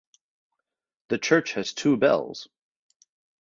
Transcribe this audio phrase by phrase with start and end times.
[1.09, 2.47] The church has two bells.